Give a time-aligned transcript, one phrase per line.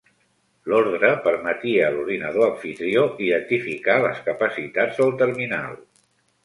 [0.71, 5.81] L'ordre permetia a l'ordinador amfitrió identificar les capacitats del terminal.